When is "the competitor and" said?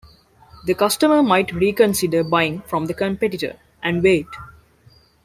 2.87-4.01